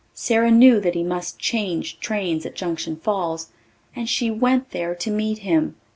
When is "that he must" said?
0.79-1.37